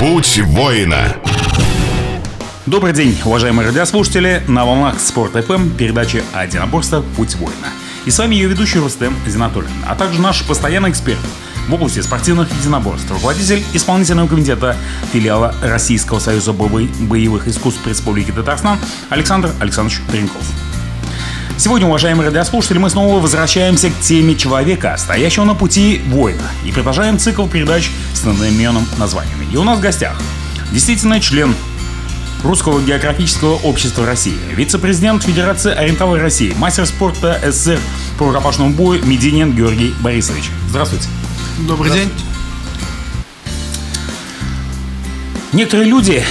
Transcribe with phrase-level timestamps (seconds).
[0.00, 1.14] Путь воина.
[2.64, 4.42] Добрый день, уважаемые радиослушатели.
[4.48, 7.68] На волнах Спорт ФМ передача о единоборстве «Путь воина».
[8.06, 11.18] И с вами ее ведущий Рустем Зинатуллин, а также наш постоянный эксперт
[11.68, 14.74] в области спортивных единоборств, руководитель исполнительного комитета
[15.12, 18.78] филиала Российского союза боевых искусств Республики Татарстан
[19.10, 20.42] Александр Александрович Тренков.
[21.60, 27.18] Сегодня, уважаемые радиослушатели, мы снова возвращаемся к теме человека, стоящего на пути воина, и продолжаем
[27.18, 29.36] цикл передач с одноименным названием.
[29.52, 30.18] И у нас в гостях
[30.72, 31.54] действительно член
[32.42, 37.78] Русского географического общества России, вице-президент Федерации ориентовой России, мастер спорта СССР
[38.18, 40.44] по рукопашному бою Мединин Георгий Борисович.
[40.70, 41.08] Здравствуйте.
[41.68, 42.10] Добрый день.
[45.52, 46.24] Некоторые люди,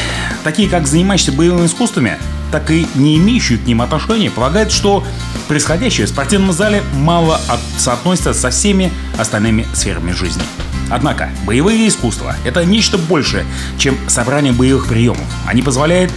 [0.44, 2.18] такие как занимающиеся боевыми искусствами,
[2.52, 5.04] так и не имеющие к ним отношения, полагают, что
[5.48, 7.60] происходящее в спортивном зале мало от...
[7.78, 10.44] соотносится со всеми остальными сферами жизни.
[10.90, 13.46] Однако, боевые искусства– это нечто большее,
[13.78, 15.26] чем собрание боевых приемов.
[15.46, 16.12] Они позволяют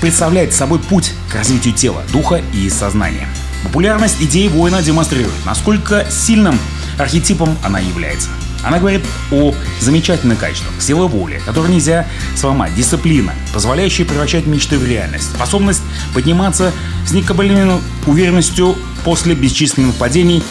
[0.00, 3.28] представлять собой путь к развитию тела, духа и сознания.
[3.64, 6.58] Популярность идеи воина демонстрирует, насколько сильным
[6.98, 8.30] архетипом она является.
[8.64, 14.86] Она говорит о замечательных качествах, сила воли, которую нельзя сломать, дисциплина, позволяющая превращать мечты в
[14.86, 15.82] реальность, способность
[16.14, 16.72] подниматься
[17.06, 20.42] с некабальной уверенностью после бесчисленных падений,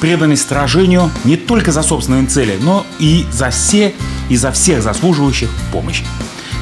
[0.00, 3.94] преданность сражению не только за собственные цели, но и за все
[4.28, 6.04] и за всех заслуживающих помощи.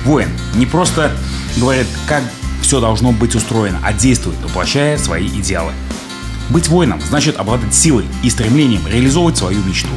[0.04, 1.12] Воин не просто
[1.56, 2.22] говорит, как
[2.60, 5.72] все должно быть устроено, а действует, воплощая свои идеалы.
[6.50, 9.88] Быть воином значит обладать силой и стремлением реализовывать свою мечту.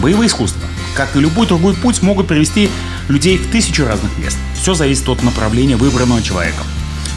[0.00, 0.62] Боевые искусства,
[0.94, 2.70] как и любой другой путь, могут привести
[3.08, 4.38] людей в тысячу разных мест.
[4.60, 6.64] Все зависит от направления выбранного человеком,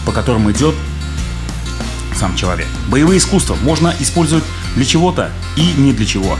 [0.05, 0.75] по которому идет
[2.16, 2.67] сам человек.
[2.89, 4.43] Боевые искусства можно использовать
[4.75, 6.38] для чего-то и не для чего.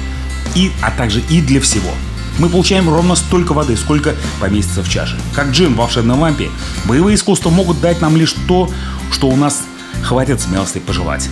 [0.53, 1.92] И, а также и для всего.
[2.40, 5.18] Мы получаем ровно столько воды, сколько поместится в чаше.
[5.34, 6.50] Как джин в волшебном лампе,
[6.86, 8.70] боевые искусства могут дать нам лишь то,
[9.12, 9.62] что у нас
[10.03, 11.30] хватит смелости пожелать.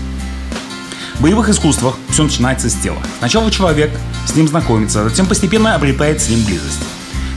[1.20, 3.00] В боевых искусствах все начинается с тела.
[3.18, 3.92] Сначала человек
[4.26, 6.80] с ним знакомится, а затем постепенно обретает с ним близость.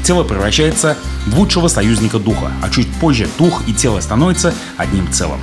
[0.04, 5.40] Тело превращается в лучшего союзника духа, а чуть позже дух и тело становятся одним целым.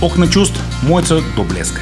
[0.00, 1.80] Окна чувств моются до блеска.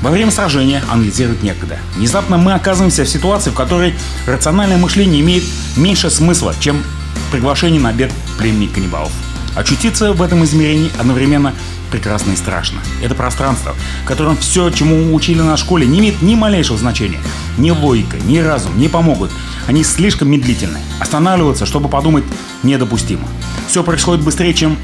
[0.00, 1.78] Во время сражения анализировать некогда.
[1.96, 3.96] Внезапно мы оказываемся в ситуации, в которой
[4.28, 5.42] рациональное мышление имеет
[5.76, 6.84] меньше смысла, чем
[7.32, 9.10] приглашение на обед племени каннибалов.
[9.56, 11.52] Очутиться в этом измерении одновременно
[11.90, 12.80] прекрасно и страшно.
[13.02, 13.74] Это пространство,
[14.04, 17.18] в котором все, чему учили на школе, не имеет ни малейшего значения.
[17.58, 19.30] Ни логика, ни разум не помогут.
[19.66, 20.78] Они слишком медлительны.
[21.00, 22.24] Останавливаться, чтобы подумать,
[22.62, 23.26] недопустимо.
[23.68, 24.78] Все происходит быстрее, чем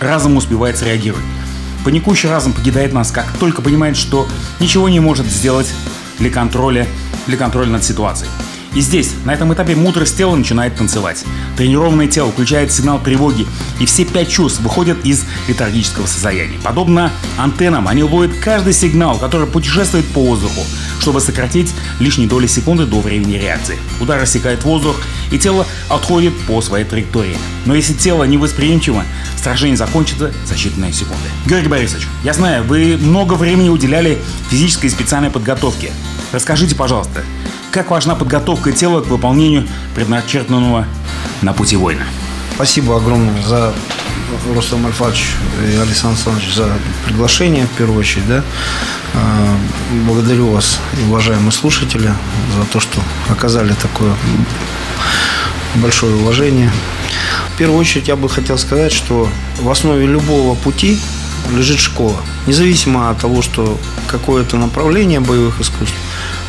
[0.00, 1.24] разум успевает среагировать.
[1.84, 4.28] Паникующий разум покидает нас, как только понимает, что
[4.60, 5.72] ничего не может сделать
[6.18, 6.86] для контроля,
[7.26, 8.30] для контроля над ситуацией.
[8.74, 11.24] И здесь, на этом этапе, мудрость тела начинает танцевать.
[11.56, 13.46] Тренированное тело включает сигнал тревоги,
[13.80, 16.58] и все пять чувств выходят из летаргического состояния.
[16.62, 20.62] Подобно антеннам, они ловят каждый сигнал, который путешествует по воздуху,
[21.00, 23.78] чтобы сократить лишние доли секунды до времени реакции.
[24.00, 24.96] Удар рассекает воздух,
[25.30, 27.36] и тело отходит по своей траектории.
[27.66, 29.04] Но если тело невосприимчиво,
[29.36, 31.28] сражение закончится за считанные секунды.
[31.46, 34.18] Георгий Борисович, я знаю, вы много времени уделяли
[34.48, 35.92] физической и специальной подготовке.
[36.32, 37.22] Расскажите, пожалуйста,
[37.72, 40.86] как важна подготовка тела к выполнению предначертанного
[41.40, 42.04] на пути воина?
[42.54, 43.72] Спасибо огромное за
[44.54, 45.24] Рустам Альфач
[45.66, 46.70] и Александр Александрович за
[47.06, 48.28] приглашение, в первую очередь.
[48.28, 48.44] Да?
[49.14, 49.56] А,
[50.06, 50.78] благодарю вас,
[51.08, 52.12] уважаемые слушатели,
[52.56, 53.00] за то, что
[53.30, 54.14] оказали такое
[55.76, 56.70] большое уважение.
[57.54, 59.28] В первую очередь я бы хотел сказать, что
[59.60, 61.00] в основе любого пути
[61.50, 62.18] лежит школа.
[62.46, 63.78] Независимо от того, что
[64.08, 65.94] какое это направление боевых искусств,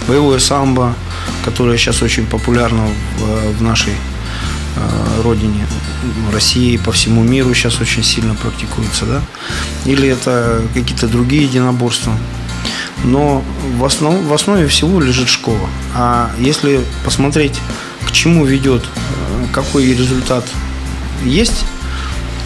[0.07, 0.95] боевое самбо,
[1.43, 2.87] которая сейчас очень популярна
[3.17, 5.65] в, в нашей э, родине,
[6.31, 9.21] России, по всему миру сейчас очень сильно практикуется, да?
[9.85, 12.17] Или это какие-то другие единоборства.
[13.03, 13.43] Но
[13.77, 15.69] в, основ, в основе всего лежит школа.
[15.95, 17.59] А если посмотреть,
[18.07, 20.45] к чему ведет, э, какой результат
[21.23, 21.65] есть,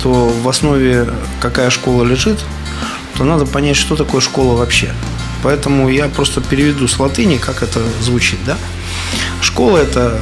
[0.03, 1.09] то в основе
[1.39, 2.39] какая школа лежит,
[3.17, 4.93] то надо понять, что такое школа вообще.
[5.43, 8.57] Поэтому я просто переведу с латыни, как это звучит, да?
[9.57, 10.21] Школа– это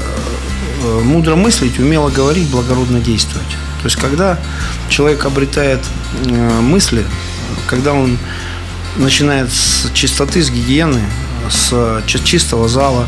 [0.81, 3.49] э, мудро мыслить, умело говорить, благородно действовать.
[3.81, 4.39] То есть, когда
[4.87, 5.81] человек обретает
[6.23, 7.05] э, мысли,
[7.67, 8.17] когда он
[8.95, 11.01] начинает с чистоты, с гигиены,
[11.49, 13.07] с чистого зала,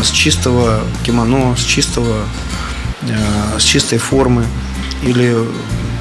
[0.00, 2.24] э, с чистого кимоно, с чистого,
[3.58, 4.46] с чистой формы,
[5.02, 5.36] или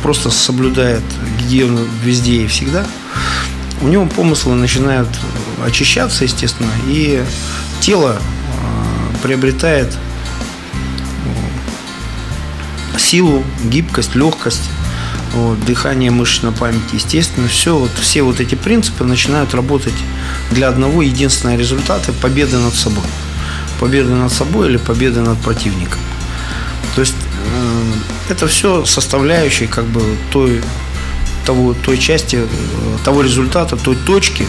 [0.04, 1.04] просто соблюдает
[1.42, 2.86] гигиену везде и всегда,
[3.82, 5.10] у него помыслы начинают
[5.66, 7.22] очищаться, естественно, и
[7.82, 8.22] тело
[9.28, 9.94] приобретает
[12.98, 14.70] силу, гибкость, легкость,
[15.34, 19.94] вот, дыхание, мышечная память, естественно, все, вот, все вот эти принципы начинают работать
[20.52, 23.04] для одного единственного результата– победы над собой.
[23.82, 26.00] Победы над собой или победы над противником.
[26.96, 27.16] То есть
[27.54, 30.02] э, это все составляющие как бы
[30.32, 30.62] той,
[31.46, 32.48] того, той части, э,
[33.04, 34.46] того результата, той точки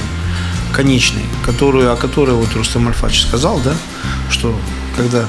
[0.72, 3.74] конечной, которую, о которой вот Рустам Альфач сказал, да,
[4.30, 4.58] что
[4.96, 5.26] когда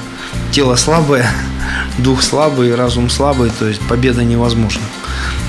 [0.52, 1.30] тело слабое,
[1.98, 4.82] дух слабый, разум слабый, то есть победа невозможна.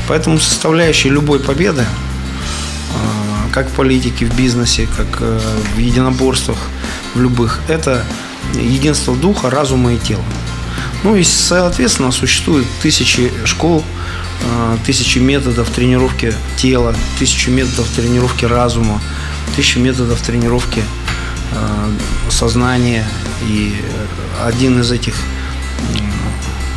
[0.07, 5.39] Поэтому составляющая любой победы, э, как в политике, в бизнесе, как э,
[5.75, 6.57] в единоборствах,
[7.15, 8.03] в любых, это
[8.53, 10.24] единство духа, разума и тела.
[11.03, 13.83] Ну и, соответственно, существует тысячи школ,
[14.42, 19.01] э, тысячи методов тренировки тела, тысячи методов тренировки разума,
[19.56, 20.83] тысячи методов тренировки
[22.30, 23.06] сознания.
[23.48, 23.76] И
[24.44, 25.16] один из этих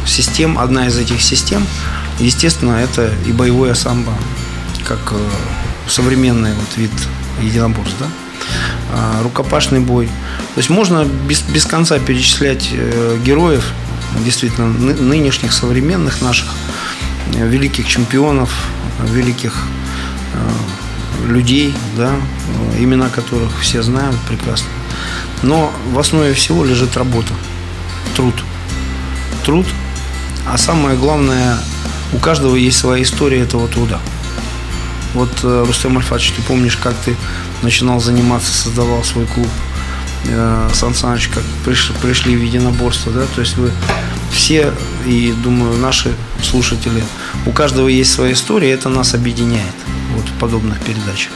[0.07, 1.67] систем, одна из этих систем–
[2.19, 4.13] Естественно, это и боевое самбо,
[4.85, 5.17] как э,
[5.89, 6.93] современный вот вид
[7.43, 8.07] единоборств, да?
[8.93, 10.07] А, рукопашный бой.
[10.07, 13.73] То есть можно без, без конца перечислять э, героев,
[14.25, 16.49] действительно, нынешних, современных наших,
[17.35, 18.53] э, великих чемпионов,
[19.11, 19.57] великих
[21.27, 22.11] людей, да,
[22.79, 24.69] имена которых все знают прекрасно.
[25.45, 27.35] Но в основе всего лежит работа,
[28.17, 28.35] труд.
[29.45, 29.67] Труд,
[30.47, 31.59] а самое главное
[32.15, 34.01] у каждого есть своя история этого труда.
[35.13, 37.15] Вот, э, Рустем Альфач, ты помнишь, как ты
[37.63, 39.49] начинал заниматься, создавал свой клуб
[40.25, 43.71] э, Сан Саныч, как пришли, пришли в единоборство, да, то есть вы
[44.33, 44.73] все,
[45.07, 46.13] и думаю, наши
[46.43, 47.05] слушатели,
[47.45, 49.75] у каждого есть своя история, это нас объединяет
[50.17, 51.33] вот в подобных передачах.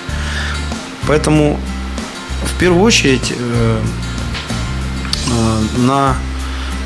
[1.07, 1.61] Поэтому
[2.43, 3.81] в первую очередь э,
[5.77, 6.17] на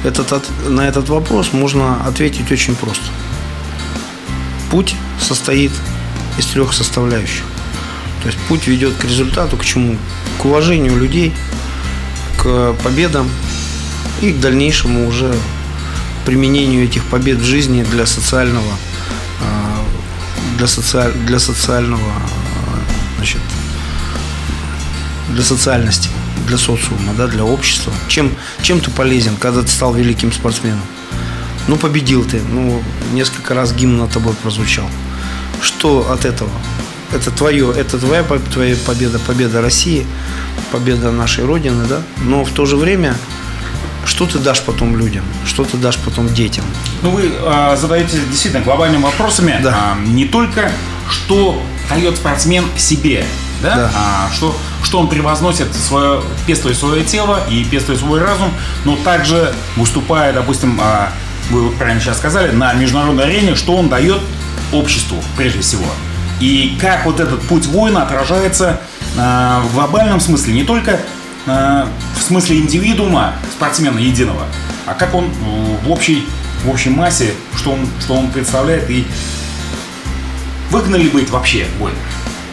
[0.05, 3.05] этот, на этот вопрос можно ответить очень просто–
[4.73, 5.71] путь состоит
[6.39, 7.45] из трех составляющих.
[8.23, 9.99] То есть путь ведет к результату, к чему?
[10.41, 11.31] К уважению людей,
[12.39, 13.29] к победам
[14.23, 15.35] и к дальнейшему уже
[16.25, 18.73] применению этих побед в жизни для социального
[19.43, 19.85] а,
[20.57, 22.13] для, социаль, для социального
[23.17, 23.41] значит,
[25.33, 26.09] для социальности,
[26.47, 27.93] для социума, да, для общества.
[28.09, 28.33] Чем,
[28.63, 30.83] чем ты полезен, когда ты стал великим спортсменом?
[31.69, 32.41] Ну, победил ты.
[32.41, 32.83] Ну,
[33.13, 34.89] несколько раз гимн над тобой прозвучал.
[35.61, 36.51] Что от этого?
[37.13, 40.07] Это твое, это твоя, твоя победа, победа России,
[40.73, 42.01] победа нашей Родины, да?
[42.23, 43.15] Но в то же время
[44.05, 45.25] что ты дашь потом людям?
[45.45, 46.65] Что ты дашь потом детям?
[47.03, 49.61] Ну, вы э, задаете действительно глобальными вопросами.
[49.63, 49.97] Да.
[49.97, 50.73] Э, не только
[51.09, 53.25] что дает спортсмен себе,
[53.63, 53.77] да?
[53.77, 53.91] да.
[53.95, 58.51] А, что, что он превозносит, свое, пестуя свое тело и пестуя свой разум,
[58.85, 61.09] но также выступая, допустим, э,
[61.51, 64.21] вы правильно сейчас сказали, на международной арене, что он дает
[64.73, 65.87] обществу прежде всего.
[66.41, 68.81] И как вот этот путь воина отражается
[69.17, 70.99] э, в глобальном смысле, не только
[71.47, 71.87] э,
[72.19, 74.47] в смысле индивидуума, спортсмена единого,
[74.87, 76.27] а как он э, в общей,
[76.65, 79.07] в общей массе, что он, что он представляет и
[80.71, 82.01] выгодно ли быть вообще воином.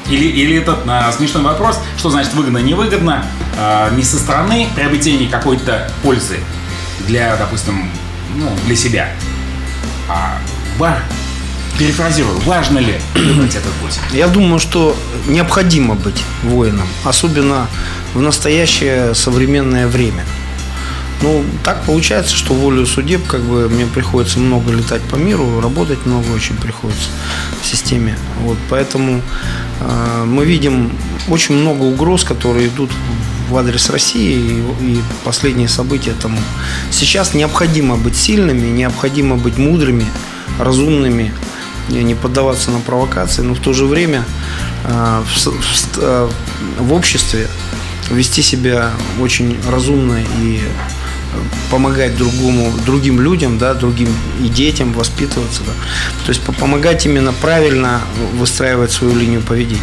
[0.09, 3.25] Или, или этот а, смешной вопрос, что значит выгодно, невыгодно,
[3.57, 6.39] а, не со стороны приобретения какой-то пользы
[7.07, 7.89] для, допустим,
[8.35, 9.09] ну, для себя.
[10.09, 10.39] А
[10.77, 10.99] ва,
[11.77, 13.99] перефразирую, важно ли выбрать этот путь?
[14.11, 14.95] Я думаю, что
[15.27, 17.67] необходимо быть воином, особенно
[18.13, 20.25] в настоящее современное время.
[21.21, 26.05] Ну, так получается, что волю судеб, как бы мне приходится много летать по миру, работать
[26.05, 27.09] много очень приходится
[27.61, 28.17] в системе.
[28.41, 29.21] Вот, поэтому
[29.81, 30.91] э, мы видим
[31.27, 32.89] очень много угроз, которые идут
[33.49, 36.39] в адрес России и, и последние события тому.
[36.89, 40.05] Сейчас необходимо быть сильными, необходимо быть мудрыми,
[40.57, 41.33] разумными,
[41.89, 44.23] не поддаваться на провокации, но в то же время
[44.85, 46.29] э, в, в, э,
[46.79, 47.49] в обществе
[48.09, 50.61] вести себя очень разумно и
[51.69, 54.09] помогать другому, другим людям, да, другим
[54.43, 55.61] и детям воспитываться.
[55.65, 55.71] Да.
[56.25, 58.01] То есть помогать именно правильно
[58.33, 59.81] выстраивать свою линию поведения.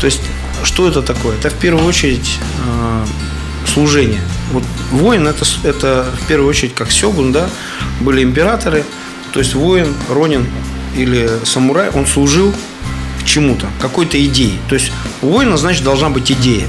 [0.00, 0.20] То есть
[0.64, 1.36] что это такое?
[1.36, 3.06] Это в первую очередь э,
[3.66, 4.20] служение.
[4.52, 7.48] Вот воин это, это в первую очередь как сёгун, да,
[8.00, 8.84] были императоры,
[9.32, 10.46] то есть воин, ронин
[10.94, 12.54] или самурай, он служил
[13.24, 14.58] чему-то, какой-то идее.
[14.68, 16.66] То есть у воина, значит, должна быть идея.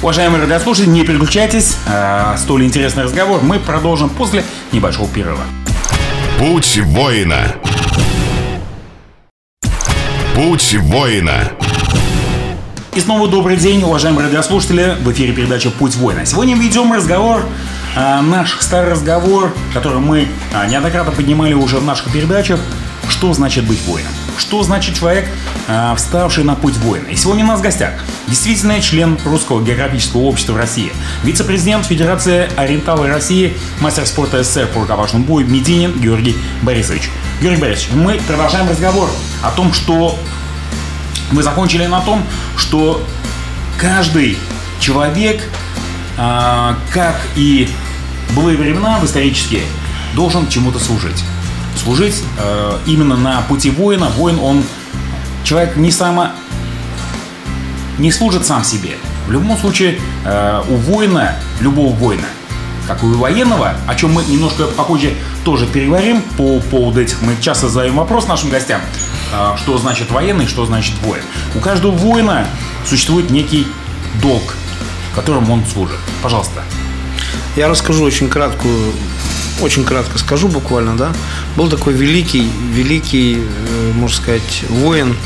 [0.00, 1.76] Уважаемые радиослушатели, не переключайтесь.
[1.88, 5.42] А, столь интересный разговор мы продолжим после небольшого перерыва.
[6.38, 7.56] Путь воина.
[10.36, 11.50] Путь воина.
[12.94, 14.96] И снова добрый день, уважаемые радиослушатели.
[15.00, 16.24] В эфире передача «Путь воина».
[16.24, 17.42] Сегодня ведем разговор
[17.96, 22.60] а, наш старый разговор, который мы а, неоднократно поднимали уже в наших передачах,
[23.08, 24.12] что значит быть воином.
[24.38, 25.28] Что значит человек,
[25.66, 27.08] а, вставший на путь воина.
[27.08, 27.92] И сегодня у нас в гостях
[28.28, 30.92] действительно член Русского географического общества в России,
[31.24, 37.10] вице-президент Федерации Ориенталы России, мастер спорта СССР по рукопашному бою Мединин Георгий Борисович.
[37.42, 39.10] Георгий Борисович, мы продолжаем разговор
[39.42, 40.18] о том, что
[41.32, 42.24] мы закончили на том,
[42.56, 43.04] что
[43.76, 44.38] каждый
[44.80, 45.42] человек,
[46.16, 47.68] как и
[48.34, 49.64] былые времена в исторические,
[50.14, 51.22] должен чему-то служить.
[51.82, 54.08] Служить э, именно на пути воина.
[54.16, 54.64] Воин, он
[55.44, 56.30] человек не само
[57.98, 58.96] не служит сам себе.
[59.26, 62.26] В любом случае, э, у воина, любого воина,
[62.86, 67.20] как и у военного, о чем мы немножко попозже тоже переговорим по поводу этих.
[67.22, 68.80] Мы часто задаем вопрос нашим гостям,
[69.32, 71.22] э, что значит военный, что значит воин.
[71.54, 72.46] У каждого воина
[72.86, 73.66] существует некий
[74.22, 74.54] долг,
[75.14, 75.98] которым он служит.
[76.22, 76.62] Пожалуйста.
[77.56, 78.92] Я расскажу очень краткую,
[79.60, 81.12] очень кратко скажу буквально, да.
[81.56, 85.16] Был такой великий, великий, э, можно сказать, воин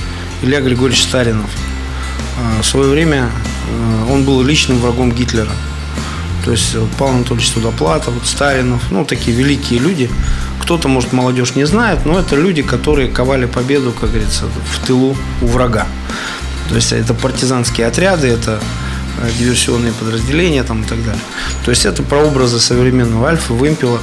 [0.43, 1.51] Илья Григорьевич Старинов.
[2.39, 3.31] А, в свое время
[3.69, 5.53] э, он был личным врагом Гитлера.
[6.45, 10.11] То есть Павел Анатольевич Судоплатов, вот Старинов, ну, такие великие люди.
[10.61, 15.17] Кто-то, может, молодежь не знает, но это люди, которые ковали победу, как говорится, в тылу
[15.41, 15.87] у врага.
[16.69, 18.82] То есть это партизанские отряды, это Э,
[19.39, 21.23] диверсионные подразделения там, и так далее.
[21.65, 24.01] То есть это прообразы современного Альфа, Вымпела,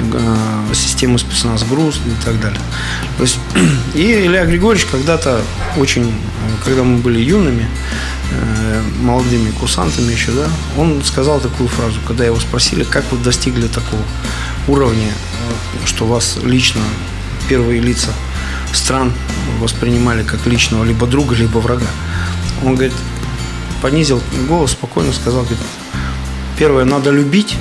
[0.00, 0.36] э,
[0.74, 2.60] системы спецназ ГРУЗ и так далее.
[3.16, 3.38] То есть,
[3.94, 5.42] и Илья Григорьевич когда-то
[5.76, 6.12] очень,
[6.64, 7.68] когда мы были юными,
[8.30, 13.68] э, молодыми курсантами еще, да, он сказал такую фразу, когда его спросили, как вы достигли
[13.68, 14.02] такого
[14.68, 15.12] уровня,
[15.84, 16.80] что вас лично
[17.48, 18.10] первые лица
[18.72, 19.12] стран
[19.60, 21.86] воспринимали как личного либо друга, либо врага.
[22.64, 22.94] Он говорит,
[23.84, 25.58] понизил голос, спокойно сказал, говорит,
[26.56, 27.54] первое, надо любить,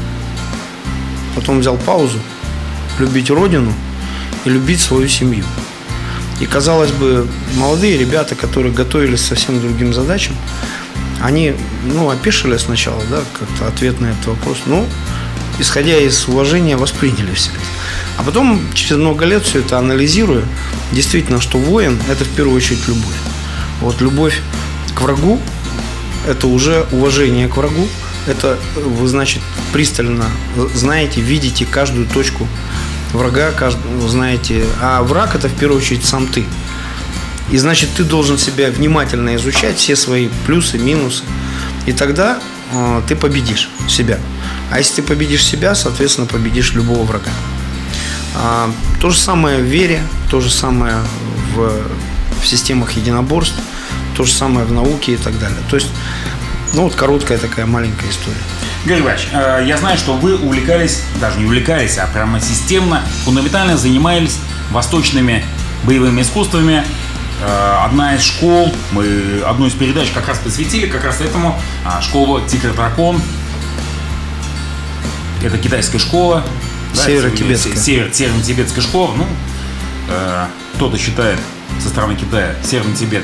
[1.35, 2.17] потом взял паузу,
[2.97, 3.73] любить родину
[4.45, 5.43] и любить свою семью.
[6.39, 7.27] И, казалось бы,
[7.57, 10.33] молодые ребята, которые готовились совсем другим задачам,
[11.21, 14.59] они, ну, опешили сначала, да, как-то ответ на этот вопрос.
[14.65, 14.87] Ну,
[15.59, 17.59] исходя из уважения, восприняли все это.
[18.17, 20.45] А потом, через много лет все это анализируя,
[20.93, 23.17] действительно, что воин– это в первую очередь любовь.
[23.81, 24.41] Вот любовь
[24.95, 25.41] к врагу,
[26.27, 27.87] это уже уважение к врагу.
[28.27, 29.41] Это вы, значит,
[29.73, 30.25] пристально
[30.73, 32.47] знаете, видите каждую точку
[33.11, 34.63] врага, каждую, знаете.
[34.81, 36.45] А враг это в первую очередь сам ты.
[37.51, 41.23] И значит, ты должен себя внимательно изучать, все свои плюсы, минусы.
[41.85, 42.39] И тогда
[42.71, 44.17] э, ты победишь себя.
[44.71, 47.31] А если ты победишь себя, соответственно, победишь любого врага.
[48.35, 50.01] А, то же самое в вере,
[50.31, 50.95] то же самое
[51.53, 51.71] в,
[52.41, 53.55] в системах единоборств–
[54.15, 55.60] то же самое в науке и так далее.
[55.70, 55.89] То есть,
[56.74, 58.38] ну вот короткая такая маленькая история.
[58.86, 63.77] Григорий Иванович, э, я знаю, что вы увлекались, даже не увлекались, а прямо системно, фундаментально
[63.77, 64.38] занимались
[64.72, 65.43] восточными
[65.84, 66.84] боевыми искусствами.
[67.41, 72.01] Э, одна из школ, мы одну из передач как раз посвятили как раз этому, а,
[72.01, 73.22] школу Тигр Дракон.
[75.41, 76.43] Это китайская школа.
[76.93, 77.75] Северо-тибетская.
[77.75, 79.13] Север, северо-тибетская школа.
[79.15, 79.25] Ну,
[80.10, 81.39] э, кто-то считает
[81.83, 83.23] со стороны Китая, Северный Тибет,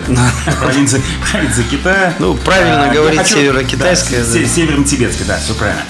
[0.60, 1.02] провинция,
[1.32, 2.14] провинция Китая.
[2.20, 4.24] Ну, правильно а, говорить хочу, северо-китайская.
[4.24, 4.46] Да, да.
[4.46, 5.82] Северно-тибетская, да, все правильно.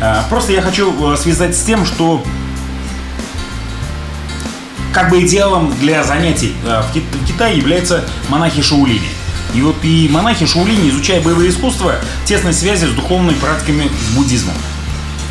[0.00, 2.22] А, просто я хочу э, связать с тем, что
[4.92, 9.08] как бы идеалом для занятий э, в Китае являются монахи Шаулини.
[9.54, 11.94] И вот и монахи Шаулини, изучая боевые искусства,
[12.26, 14.54] тесной связи с духовными практиками с буддизмом.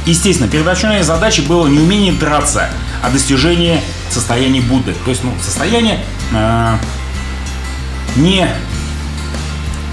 [0.08, 2.70] Естественно, первоначальной задачей было не умение драться,
[3.04, 4.94] а достижение состояния Будды.
[5.06, 6.00] То есть, ну, состояние
[6.34, 6.78] э,
[8.16, 8.48] не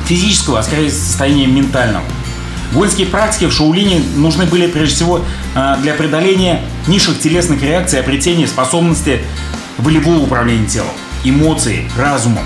[0.07, 2.05] физического, а скорее состояния ментального.
[2.73, 5.21] Воинские практики в Шаулине нужны были прежде всего
[5.55, 9.21] э, для преодоления низших телесных реакций, обретения способности
[9.79, 10.91] волевого управления телом,
[11.25, 12.45] эмоций, разумом.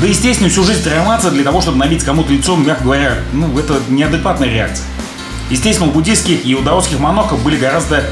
[0.00, 3.80] Да, естественно, всю жизнь тренироваться для того, чтобы набить кому-то лицом, мягко говоря, ну, это
[3.88, 4.86] неадекватная реакция.
[5.50, 8.04] Естественно, у буддийских и иудаотских монахов были гораздо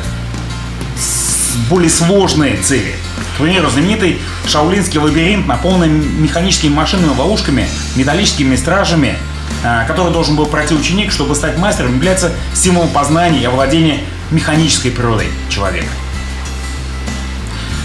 [1.69, 2.95] более сложные цели.
[3.37, 9.17] К примеру, знаменитый шаулинский лабиринт, наполненный механическими машинами, ловушками, металлическими стражами,
[9.63, 14.91] а, который должен был пройти ученик, чтобы стать мастером, является символом познания и овладения механической
[14.91, 15.89] природой человека.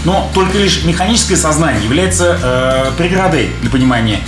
[0.04, 4.20] Но только лишь механическое сознание является э, преградой для понимания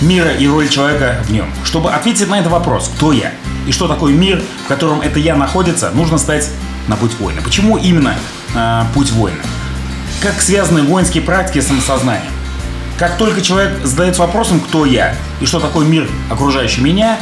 [0.00, 1.52] мира и роли человека в нем.
[1.64, 3.32] Чтобы ответить на этот вопрос, кто я
[3.66, 6.48] и что такое мир, в котором это я находится, нужно стать
[6.88, 7.40] на путь воина.
[7.42, 8.14] Почему именно
[8.54, 9.38] э, путь воина?
[10.22, 12.32] Как связаны воинские практики с самосознанием?
[12.98, 17.18] Как только человек задается вопросом, кто я и что такое мир, окружающий меня,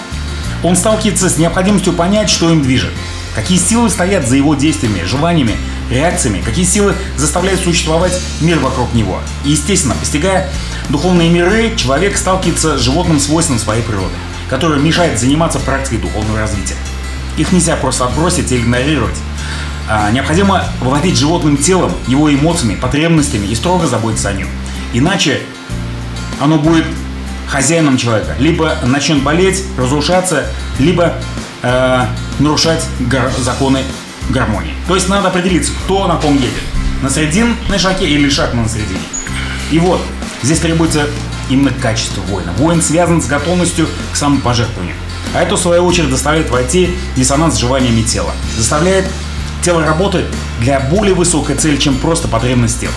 [0.63, 2.93] он сталкивается с необходимостью понять, что им движет.
[3.35, 5.57] Какие силы стоят за его действиями, желаниями,
[5.91, 9.21] реакциями, какие силы заставляют существовать мир вокруг него.
[9.45, 10.51] И, естественно, постигая
[10.91, 14.15] духовные миры, человек сталкивается с животным свойством своей природы,
[14.51, 16.77] которое мешает заниматься практикой духовного развития.
[17.39, 19.17] Их нельзя просто отбросить или игнорировать.
[19.95, 24.49] А, необходимо владеть животным телом, его эмоциями, потребностями и строго заботиться о нем.
[24.95, 25.43] Иначе
[26.41, 26.87] оно будет
[27.47, 28.35] хозяином человека.
[28.39, 30.47] Либо начнет болеть, разрушаться,
[30.79, 31.13] либо
[31.61, 32.07] э,
[32.39, 33.81] нарушать гар- законы
[34.31, 34.73] гармонии.
[34.89, 36.63] То есть надо определиться, кто на ком едет.
[37.03, 38.99] На срединной шаге или шаг на средине.
[39.71, 40.01] И вот,
[40.43, 41.07] здесь требуется
[41.51, 42.51] именно качество воина.
[42.57, 44.95] Воин связан с готовностью к самопожертвованию.
[45.35, 48.33] А это, в свою очередь, заставляет войти диссонанс с желаниями тела.
[48.57, 49.05] Заставляет
[49.63, 50.27] тело работать
[50.61, 52.93] для более высокой цели, чем просто потребность тела.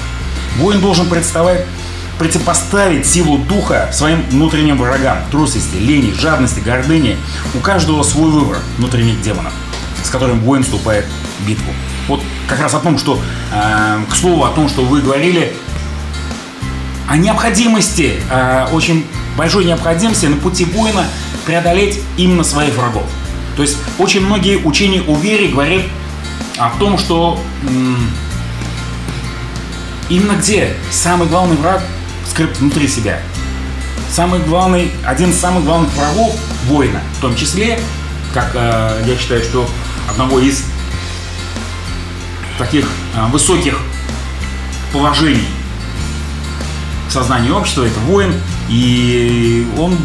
[0.57, 1.65] Воин должен представать
[2.17, 7.17] противопоставить силу духа своим внутренним врагам, трусости, лени, жадности, гордыни.
[7.53, 9.53] У каждого свой выбор внутренних демонов,
[10.03, 11.05] с которым воин вступает
[11.39, 11.73] в битву.
[12.07, 13.19] Вот как раз о том, что,
[13.53, 15.53] э, к слову, о том, что вы говорили,
[17.07, 19.05] о необходимости, э, очень
[19.37, 21.05] большой необходимости на пути воина
[21.45, 23.03] преодолеть именно своих врагов.
[23.57, 25.83] То есть очень многие учения о вере говорят
[26.57, 27.39] о том, что
[30.09, 31.81] именно где самый главный враг
[32.29, 33.19] скрыт внутри себя.
[34.11, 36.35] Самый главный, один из самых главных врагов
[36.67, 37.79] воина, в том числе,
[38.33, 39.69] как э, я считаю, что
[40.09, 40.63] одного из
[42.57, 43.79] таких э, высоких
[44.93, 45.47] положений
[47.09, 48.33] в сознании общества, это воин,
[48.69, 49.97] и он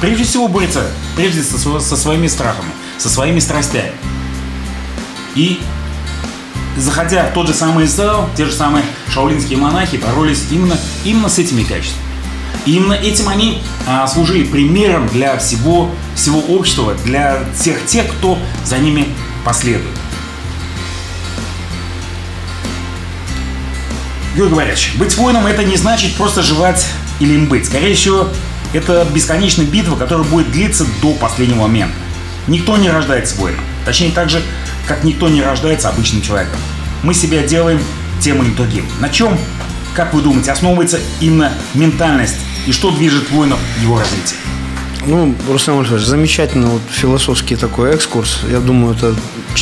[0.00, 3.92] прежде всего борется прежде со, со своими страхами, со своими страстями.
[5.34, 5.60] И
[6.76, 11.38] заходя в тот же самый зал, те же самые шаулинские монахи боролись именно, именно с
[11.38, 12.04] этими качествами.
[12.64, 18.38] И именно этим они а, служили примером для всего, всего общества, для всех тех, кто
[18.64, 19.06] за ними
[19.44, 19.94] последует.
[24.34, 26.86] Юрий Борисович, быть воином это не значит просто жевать
[27.20, 27.66] или им быть.
[27.66, 28.28] Скорее всего,
[28.74, 31.94] это бесконечная битва, которая будет длиться до последнего момента.
[32.46, 33.64] Никто не рождается воином.
[33.84, 34.42] Точнее, так же,
[34.86, 36.58] как никто не рождается обычным человеком.
[37.06, 37.78] Мы себя делаем
[38.18, 38.84] тем или другим.
[38.98, 39.38] На чем,
[39.94, 42.34] как вы думаете, основывается именно ментальность
[42.66, 44.34] и что движет воинов в его развитии?
[45.06, 48.40] Ну, Руслан Альфович, замечательный вот философский такой экскурс.
[48.50, 49.14] Я думаю, это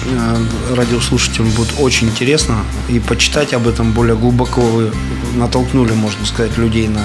[0.07, 2.65] э, радиослушателям будет очень интересно.
[2.89, 4.91] И почитать об этом более глубоко вы
[5.35, 7.05] натолкнули, можно сказать, людей на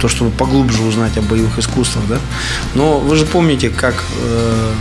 [0.00, 2.04] то, чтобы поглубже узнать о боевых искусствах.
[2.08, 2.18] Да?
[2.74, 4.72] Но вы же помните, как э,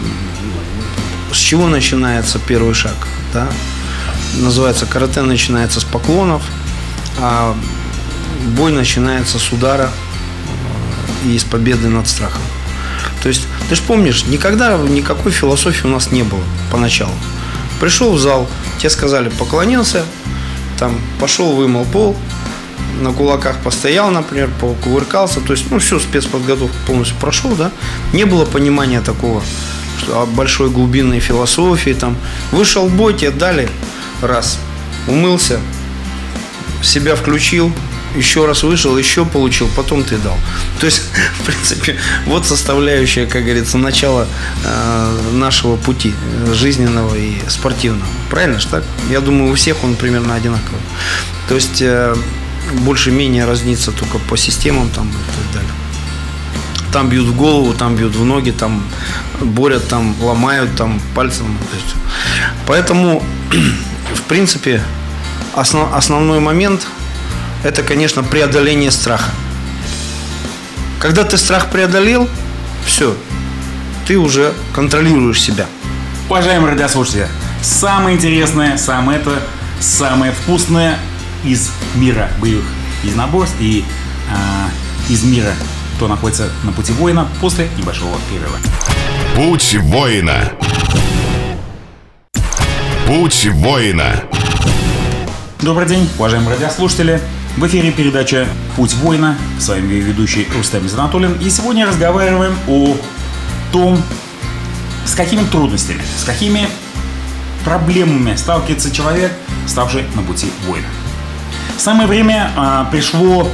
[1.31, 2.95] с чего начинается первый шаг.
[3.31, 3.47] Да?
[4.35, 6.43] Называется карате начинается с поклонов,
[7.19, 7.55] а
[8.55, 9.89] бой начинается с удара
[11.23, 12.41] э, и с победы над страхом.
[13.23, 17.13] То есть, ты же помнишь, никогда никакой философии у нас не было поначалу.
[17.79, 20.05] Пришел в зал, тебе сказали, поклонился,
[20.79, 22.15] там пошел, вымыл пол,
[23.01, 27.71] на кулаках постоял, например, покувыркался, то есть, ну, все, спецподготовку полностью прошел, да,
[28.13, 29.41] не было понимания такого,
[29.99, 32.17] что большой глубинной философии, там,
[32.51, 33.69] вышел бой, тебе дали,
[34.21, 34.59] раз,
[35.07, 35.59] умылся,
[36.81, 37.71] себя включил,
[38.15, 40.37] еще раз вышел, еще получил, потом ты дал.
[40.79, 41.01] То есть,
[41.39, 44.27] в принципе, вот составляющая, как говорится, начало
[44.63, 46.13] э, нашего пути
[46.51, 48.07] жизненного и спортивного.
[48.29, 48.83] Правильно же так?
[49.09, 50.81] Я думаю, у всех он примерно одинаковый.
[51.47, 52.15] То есть, э,
[52.73, 55.71] больше-менее разнится только по системам там и так далее.
[56.91, 58.83] Там бьют в голову, там бьют в ноги, там
[59.41, 61.57] борят, там ломают, там пальцем.
[62.65, 63.23] Поэтому,
[64.27, 64.81] принципе,
[65.55, 66.85] основ, основной момент–
[67.63, 69.31] это, конечно, преодоление страха.
[70.99, 72.29] Когда ты страх преодолел,
[72.85, 73.15] все,
[74.07, 75.65] ты уже контролируешь себя.
[76.29, 77.27] Уважаемые радиослушатели,
[77.61, 79.39] самое интересное, самое это,
[79.79, 80.99] самое вкусное
[81.43, 82.65] из мира боевых
[83.03, 83.85] единоборств и
[84.29, 85.53] э, из мира,
[85.95, 88.57] кто находится на пути воина после небольшого перерыва.
[89.35, 90.51] Путь воина.
[93.07, 94.21] Путь воина.
[95.61, 97.21] Добрый день, уважаемые радиослушатели.
[97.55, 99.37] В эфире передача «Путь воина».
[99.57, 101.31] С вами ее ведущий Рустам Занатолин.
[101.39, 102.97] И сегодня разговариваем о
[103.71, 104.03] том,
[105.05, 106.67] с какими трудностями, с какими
[107.63, 109.31] проблемами сталкивается человек,
[109.67, 110.87] ставший на пути воина.
[111.77, 113.49] Самое время а, пришло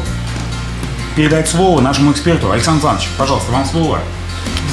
[1.15, 2.51] передать слово нашему эксперту.
[2.51, 3.99] Александр Иванович, пожалуйста, вам слово.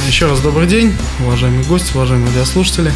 [0.07, 2.91] Еще раз добрый день, уважаемые гости, уважаемые радиослушатели.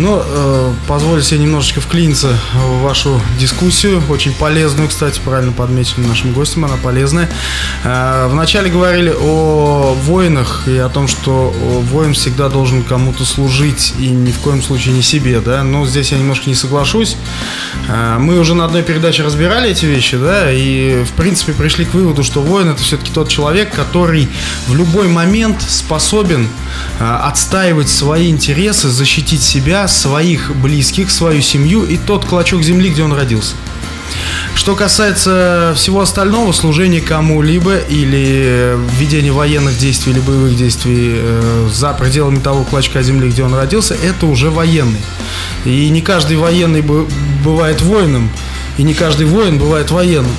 [0.00, 6.32] Ну, э, позволю себе немножечко вклиниться в вашу дискуссию, очень полезную, кстати, правильно подмечена нашим
[6.32, 7.28] гостем, она полезная.
[7.84, 11.50] Э, вначале говорили о воинах и о том, что
[11.92, 16.12] воин всегда должен кому-то служить и ни в коем случае не себе, да, но здесь
[16.12, 17.18] я немножко не соглашусь.
[17.86, 21.92] Э, мы уже на одной передаче разбирали эти вещи, да, и, в принципе, пришли к
[21.92, 24.30] выводу, что воин это все-таки тот человек, который
[24.66, 26.48] в любой момент способен
[26.98, 33.02] э, отстаивать свои интересы, защитить себя, своих близких, свою семью и тот клочок земли, где
[33.02, 33.54] он родился.
[34.54, 41.92] Что касается всего остального, служения кому-либо или ведения военных действий или боевых действий э, за
[41.92, 45.00] пределами того клочка земли, где он родился, это уже военный.
[45.64, 46.82] И не каждый военный
[47.44, 48.30] бывает воином,
[48.76, 50.34] и не каждый воин бывает военным.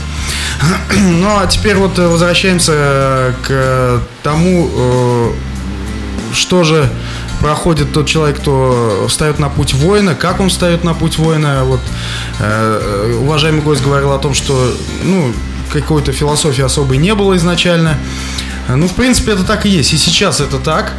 [0.98, 5.32] Ну а теперь вот возвращаемся к тому, э,
[6.34, 6.90] что же
[7.42, 11.64] проходит тот человек, кто встает на путь воина, как он встает на путь воина.
[11.66, 11.82] Вот
[12.40, 14.74] э, уважаемый гость говорил о том, что
[15.04, 15.34] ну,
[15.74, 17.98] какой-то философии особой не было изначально.
[18.70, 19.92] Ну, в принципе, это так и есть.
[19.94, 20.94] И сейчас это так.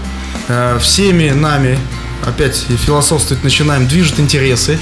[0.49, 1.79] Э, всеми нами,
[2.27, 4.79] опять философствовать начинаем, движут интересы.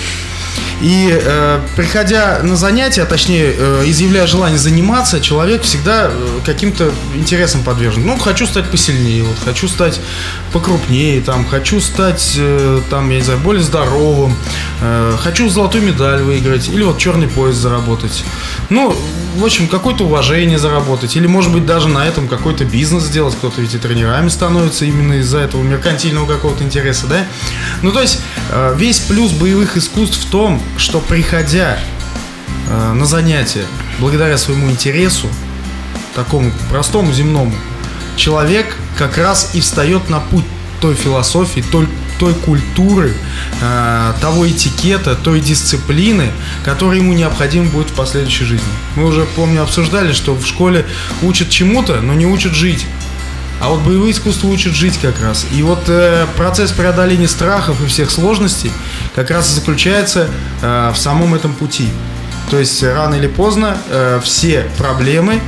[0.81, 6.91] И э, приходя на занятия, а точнее, э, изъявляя желание заниматься, человек всегда э, каким-то
[7.15, 8.07] интересом подвержен.
[8.07, 10.01] Ну, хочу стать посильнее, вот, хочу стать
[10.53, 14.35] покрупнее, там, хочу стать, э, там, я не знаю, более здоровым,
[14.81, 18.25] э, хочу золотую медаль выиграть, или вот черный пояс заработать.
[18.71, 18.97] Ну,
[19.37, 23.61] в общем, какое-то уважение заработать, или, может быть, даже на этом какой-то бизнес сделать, кто-то
[23.61, 27.27] ведь и тренерами становится именно из-за этого меркантильного какого-то интереса, да?
[27.83, 28.21] Ну, то есть,
[28.75, 31.79] весь плюс боевых искусств в том, что приходя
[32.69, 33.65] э, на занятия,
[33.99, 35.29] благодаря своему интересу,
[36.15, 37.55] такому простому земному,
[38.17, 40.45] человек как раз и встает на путь
[40.81, 41.87] той философии, той,
[42.19, 43.15] той культуры,
[43.61, 46.31] э, того этикета, той дисциплины,
[46.65, 48.69] которая ему необходима будет в последующей жизни.
[48.97, 50.87] Мы уже, помню, обсуждали, что в школе
[51.23, 52.87] учат чему-то, но не учат жить.
[53.61, 55.47] А вот боевые искусства учат жить как раз.
[55.53, 58.73] И вот э, процесс преодоления страхов и всех сложностей
[59.15, 60.29] как раз и заключается
[60.63, 61.89] э, в самом этом пути.
[62.51, 65.41] То есть рано или поздно э, все проблемы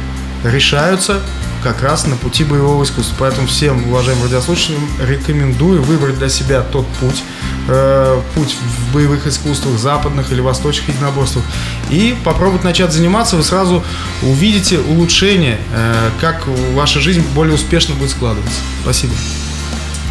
[0.44, 1.20] решаются
[1.62, 3.14] как раз на пути боевого искусства.
[3.18, 7.22] Поэтому всем, уважаемым радиослушателям, рекомендую выбрать для себя тот путь,
[7.68, 11.44] э, путь в боевых искусствах, западных или восточных единоборствах,
[11.90, 13.83] и попробовать начать заниматься, вы сразу
[14.22, 18.61] увидите улучшение, э, как ваша жизнь более успешно будет складываться.
[18.83, 19.12] Спасибо.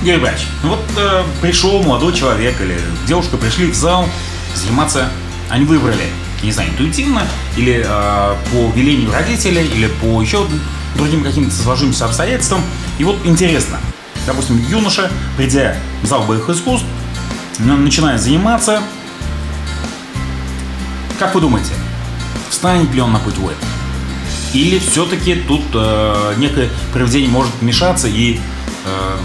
[0.01, 4.09] Юрий Иванович, ну вот э, пришел молодой человек или девушка пришли в зал
[4.55, 5.09] заниматься,
[5.47, 6.07] они выбрали,
[6.41, 10.47] не знаю, интуитивно, или э, по велению родителей, или по еще
[10.95, 12.61] другим каким-то сложившимся обстоятельствам.
[12.97, 13.79] И вот интересно,
[14.25, 16.85] допустим, юноша, придя в зал боевых искусств,
[17.59, 18.81] начинает заниматься,
[21.19, 21.71] как вы думаете,
[22.49, 23.59] встанет ли он на путь воина?
[24.53, 28.39] Или все-таки тут э, некое проведение может вмешаться и
[28.85, 29.17] э,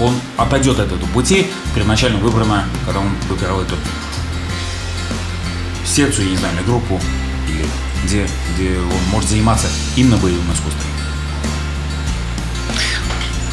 [0.00, 3.74] он отойдет от этого пути, первоначально выбрано, когда он выбирал эту
[5.84, 7.00] секцию, я не знаю, или группу,
[7.48, 7.66] или
[8.04, 10.93] где, где он может заниматься именно боевым искусством.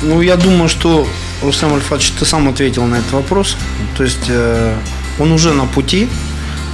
[0.01, 1.07] Ну, я думаю, что
[1.41, 3.55] Рустам Альфатович, ты сам ответил на этот вопрос.
[3.97, 4.75] То есть э,
[5.19, 6.09] он уже на пути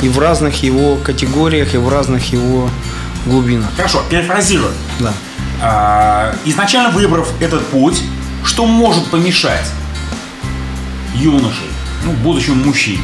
[0.02, 2.70] и в разных его категориях, и в разных его
[3.26, 3.70] глубинах.
[3.76, 4.72] Хорошо, перефразирую.
[5.00, 5.14] Да.
[5.62, 8.02] А, изначально выбрав этот путь,
[8.44, 9.66] что может помешать
[11.16, 11.64] юноше,
[12.06, 13.02] ну, будущему мужчине?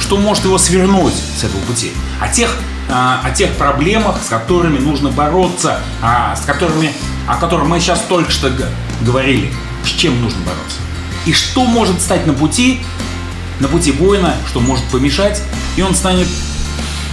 [0.00, 1.92] Что может его свернуть с этого пути?
[2.20, 2.54] О тех,
[2.90, 6.92] а, о тех проблемах, с которыми нужно бороться, а, с которыми,
[7.26, 8.52] о которых мы сейчас только что
[9.00, 9.50] говорили
[9.84, 10.78] с чем нужно бороться.
[11.26, 12.80] И что может стать на пути,
[13.60, 15.42] на пути воина, что может помешать,
[15.76, 16.28] и он станет,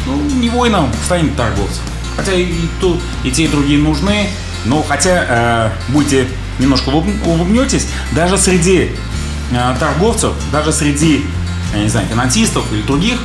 [0.05, 1.83] ну, не воином, станет торговцем.
[2.17, 4.29] Хотя и, то, и те, и другие нужны,
[4.65, 6.27] но хотя э, будете
[6.59, 8.91] немножко улыбнетесь, даже среди
[9.51, 11.25] э, торговцев, даже среди,
[11.73, 13.19] я не знаю, финансистов или других,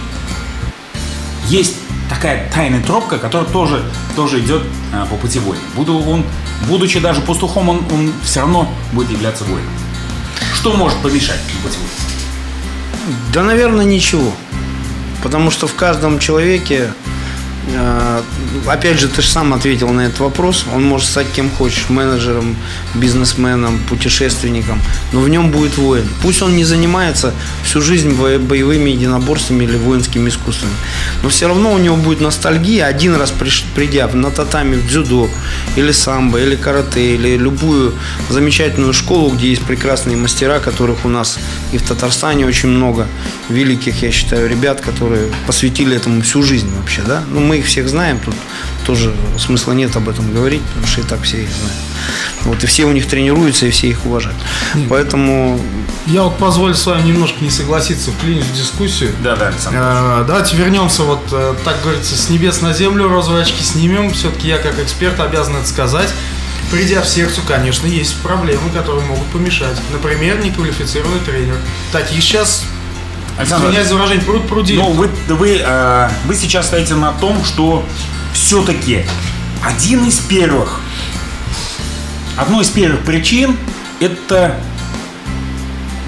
[1.48, 1.76] есть
[2.08, 3.82] такая тайная тропка, которая тоже,
[4.14, 5.62] тоже идет э, по пути воина.
[5.74, 6.24] Буду он
[6.68, 9.70] будучи даже пастухом, он, он все равно будет являться воином.
[10.54, 11.72] Что может помешать быть?
[13.32, 14.32] Да, наверное, ничего.
[15.22, 16.92] Потому что в каждом человеке
[18.66, 20.64] опять же, ты же сам ответил на этот вопрос.
[20.74, 22.56] Он может стать кем хочешь, менеджером,
[22.94, 24.80] бизнесменом, путешественником,
[25.12, 26.06] но в нем будет воин.
[26.22, 30.72] Пусть он не занимается всю жизнь боевыми единоборствами или воинскими искусствами,
[31.22, 33.32] но все равно у него будет ностальгия, один раз
[33.74, 35.28] придя на татами в дзюдо,
[35.76, 37.94] или самбо, или карате, или любую
[38.30, 41.38] замечательную школу, где есть прекрасные мастера, которых у нас
[41.72, 43.06] и в Татарстане очень много
[43.48, 47.22] великих, я считаю, ребят, которые посвятили этому всю жизнь вообще, да.
[47.30, 48.34] Ну, мы их всех знаем, тут
[48.86, 51.78] тоже смысла нет об этом говорить, потому что и так все их знают.
[52.44, 54.38] Вот, и все у них тренируются, и все их уважают.
[54.74, 54.86] Нет.
[54.88, 55.60] Поэтому...
[56.06, 59.10] Я вот позволю с вами немножко не согласиться, вклинюсь в дискуссию.
[59.24, 59.78] Да, да, Александр.
[59.82, 64.12] А, давайте вернемся, вот, э, так говорится, с небес на землю, розовые очки снимем.
[64.12, 66.12] Все-таки я, как эксперт, обязан это сказать.
[66.70, 69.76] Придя в сердцу, конечно, есть проблемы, которые могут помешать.
[69.92, 71.56] Например, неквалифицированный тренер.
[71.92, 72.64] Таких сейчас
[73.38, 74.76] Александр, Извиняюсь за выражение, пруд пруди.
[74.76, 77.84] Ну, вы, вы, э, вы сейчас стоите на том, что
[78.32, 79.04] все-таки
[79.62, 80.80] один из первых,
[82.36, 83.56] одной из первых причин
[84.00, 84.58] это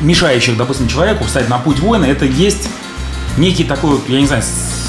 [0.01, 2.69] мешающих, допустим, человеку встать на путь воина, это есть
[3.37, 4.43] некий такой, я не знаю,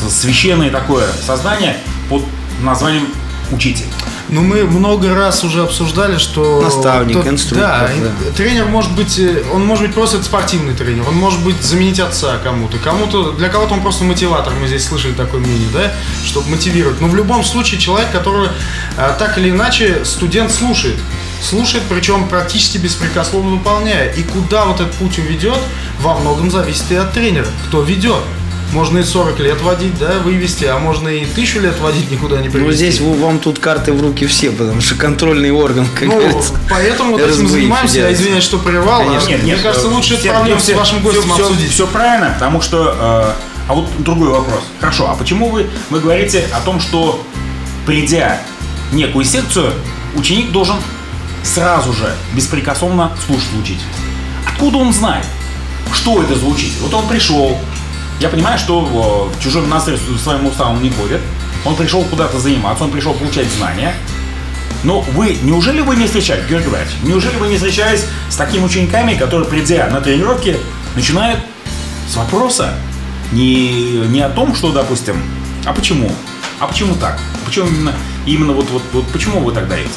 [0.10, 1.78] священное такое создание
[2.10, 2.24] под
[2.62, 3.08] названием
[3.52, 3.86] учитель.
[4.30, 6.62] Ну, мы много раз уже обсуждали, что...
[6.62, 7.70] Наставник, тот, инструктор.
[7.70, 11.62] Да, да, тренер может быть, э, он может быть просто спортивный тренер, он может быть
[11.62, 15.92] заменить отца кому-то, кому-то, для кого-то он просто мотиватор, мы здесь слышали такое мнение, да,
[16.24, 17.02] чтобы мотивировать.
[17.02, 18.50] Но в любом случае человек, который
[18.98, 20.98] а, так или иначе студент слушает,
[21.42, 24.12] слушает, причем практически беспрекословно выполняя.
[24.14, 25.60] И куда вот этот путь уведет,
[26.00, 28.22] во многом зависит и от тренера, кто ведет.
[28.74, 32.50] Можно и 40 лет водить, да, вывести, а можно и тысячу лет водить, никуда не
[32.50, 32.68] привести.
[32.68, 36.54] Ну, здесь вам тут карты в руки все, потому что контрольный орган, как ну, говорится.
[36.70, 38.00] Поэтому вот этим занимаемся.
[38.00, 39.04] Я извиняюсь, что прервал.
[39.04, 41.72] Конечно, нет, Мне нет, кажется, лучше все, проблему с вашим гостем все, обсудить.
[41.72, 43.36] Все, все правильно, потому что...
[43.38, 44.64] Э, а вот другой вопрос.
[44.80, 47.24] Хорошо, а почему вы, вы говорите о том, что
[47.86, 48.42] придя
[48.92, 49.74] в некую секцию,
[50.16, 50.78] ученик должен
[51.44, 53.86] сразу же беспрекословно слушать учителя?
[54.48, 55.26] Откуда он знает,
[55.94, 56.80] что это за учитель?
[56.82, 57.60] Вот он пришел,
[58.20, 61.22] я понимаю, что чужой монастырь своим уставом не ходит.
[61.66, 63.94] Он пришел куда-то заниматься, он пришел получать знания.
[64.84, 69.16] Но вы, неужели вы не встречались, Георгий Георгиевич, неужели вы не встречались с такими учениками,
[69.16, 70.58] которые, придя на тренировки,
[70.96, 71.40] начинают
[72.08, 72.74] с вопроса
[73.32, 75.22] не, не о том, что, допустим,
[75.66, 76.12] а почему?
[76.60, 77.20] А почему так?
[77.46, 77.94] Почему именно,
[78.26, 79.92] именно вот, вот, вот почему вы так даете?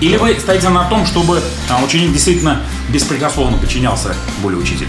[0.00, 4.88] Или вы стоите на том, чтобы а, ученик действительно беспрекословно подчинялся более учителю?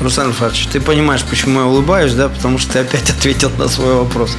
[0.00, 2.28] Руслан Альфатович, ты понимаешь, почему я улыбаюсь, да?
[2.28, 4.36] Потому что ты опять ответил на свой вопрос.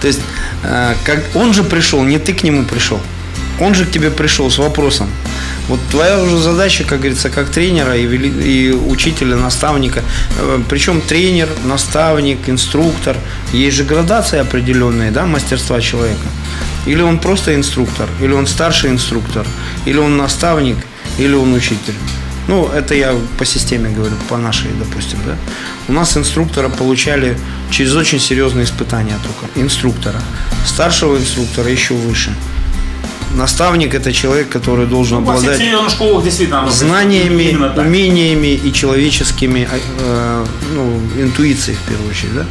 [0.00, 0.20] То есть,
[0.62, 3.00] э, как он же пришел, не ты к нему пришел.
[3.58, 5.08] Он же к тебе пришел с вопросом.
[5.68, 10.02] Вот твоя уже задача, как говорится, как тренера и, вели, и учителя, наставника.
[10.38, 13.16] Э, Причем тренер, наставник, инструктор.
[13.52, 16.28] Есть же градация определенная, да, мастерства человека.
[16.86, 19.46] Или он просто инструктор, или он старший инструктор,
[19.86, 20.76] или он наставник,
[21.18, 21.94] или он учитель.
[22.48, 25.36] Ну, это я по системе говорю, по нашей, допустим, да.
[25.88, 27.36] У нас инструктора получали
[27.70, 29.60] через очень серьезные испытания только.
[29.60, 30.20] Инструктора.
[30.64, 32.34] Старшего инструктора еще выше.
[33.34, 36.24] Наставник это человек, который должен ну, обладать школах,
[36.70, 42.46] знаниями, умениями и человеческими э, ну, интуицией в первую очередь, да,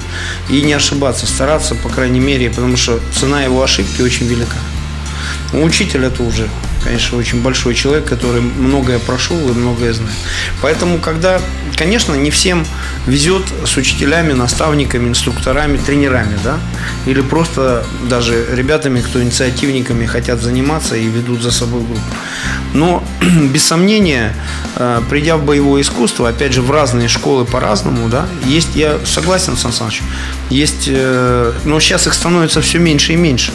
[0.49, 4.57] и не ошибаться, стараться, по крайней мере, потому что цена его ошибки очень велика.
[5.53, 6.49] Учитель это уже
[6.85, 10.15] конечно, очень большой человек, который многое прошел и многое знает.
[10.61, 11.41] Поэтому, когда,
[11.75, 12.63] конечно, не всем
[13.07, 16.59] везет с учителями, наставниками, инструкторами, тренерами, да,
[17.07, 22.01] или просто даже ребятами, кто инициативниками хотят заниматься и ведут за собой группу.
[22.73, 23.03] Но,
[23.53, 24.35] без сомнения,
[24.75, 29.57] э, придя в боевое искусство, опять же, в разные школы по-разному, да, есть, я согласен,
[29.57, 30.01] Сан Саныч,
[30.51, 33.51] есть, э, но сейчас их становится все меньше и меньше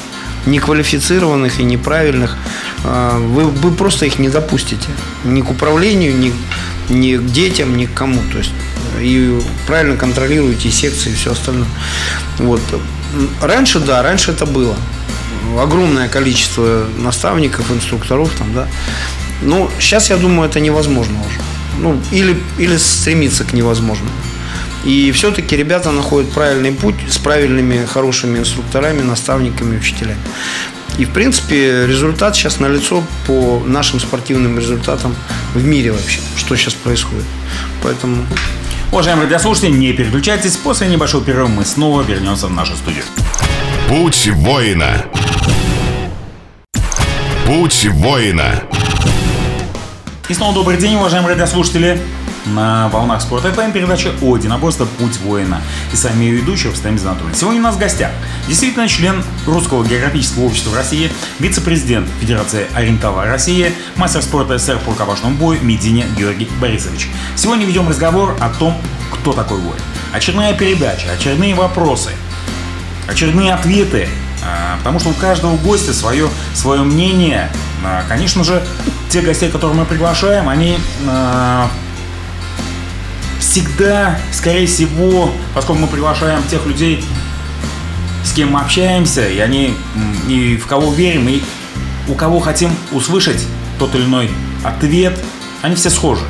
[0.47, 2.37] неквалифицированных и неправильных,
[2.85, 4.88] вы, вы просто их не допустите
[5.25, 6.33] ни к управлению, ни,
[6.88, 8.21] ни к детям, ни к кому.
[8.33, 8.53] То есть
[9.01, 11.69] и правильно контролируете секции и все остальное.
[12.38, 12.61] Вот.
[13.40, 14.77] Раньше, да, раньше это было.
[15.59, 18.69] Огромное количество наставников, инструкторов там, да.
[19.43, 21.40] Но сейчас, я думаю, это невозможно уже.
[21.79, 24.12] Ну, или, или стремиться к невозможному.
[24.85, 30.19] И все-таки ребята находят правильный путь с правильными, хорошими инструкторами, наставниками, учителями.
[31.01, 35.17] И, в принципе, результат сейчас налицо по нашим спортивным результатам
[35.55, 37.25] в мире вообще, что сейчас происходит.
[37.83, 38.27] Поэтому...
[38.93, 40.59] Уважаемые радиослушатели, не переключайтесь.
[40.59, 43.05] После небольшого перерыва мы снова вернемся в нашу студию.
[43.89, 45.07] Путь воина.
[47.47, 48.63] Путь воина.
[50.29, 51.99] И снова добрый день, уважаемые радиослушатели.
[52.51, 55.63] На волнах спорта ФМ передача о единоборство «Путь воина».
[55.93, 57.35] И сами ее ведущие Стэн Занатулин.
[57.35, 58.11] Сегодня у нас в гостях
[58.49, 65.37] действительно член Русского географического общества России, вице-президент Федерации Ориентала России, мастер спорта СССР по рукопашному
[65.37, 67.09] бою Медине Георгий Борисович.
[67.37, 68.77] Сегодня ведем разговор о том,
[69.13, 69.81] кто такой воин.
[70.13, 72.11] Очередная передача, очередные вопросы,
[73.09, 74.09] очередные ответы
[74.43, 77.51] а, потому что у каждого гостя свое, свое мнение.
[77.85, 78.63] А, конечно же,
[79.11, 81.69] те гостей, которых мы приглашаем, они а,
[83.40, 87.05] всегда, скорее всего, поскольку мы приглашаем тех людей,
[88.24, 89.74] с кем мы общаемся, и они
[90.29, 91.42] и в кого верим, и
[92.07, 93.44] у кого хотим услышать
[93.79, 94.31] тот или иной
[94.62, 95.18] ответ,
[95.62, 96.24] они все схожи.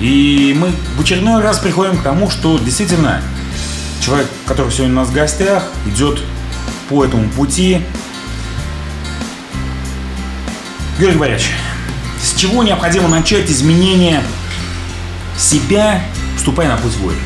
[0.00, 3.22] И мы в очередной раз приходим к тому, что действительно
[4.04, 6.20] человек, который сегодня у нас в гостях, идет
[6.88, 7.80] по этому пути.
[10.98, 11.52] Георгий Борисович,
[12.20, 14.22] с чего необходимо начать изменение
[15.42, 16.04] себя,
[16.36, 17.20] вступая на путь воина?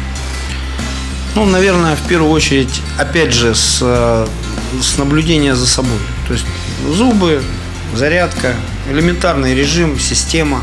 [1.35, 3.79] Ну, наверное, в первую очередь, опять же, с,
[4.81, 5.99] с наблюдения за собой.
[6.27, 6.47] То есть
[6.91, 7.43] зубы,
[7.95, 8.55] зарядка,
[8.91, 10.63] элементарный режим, система.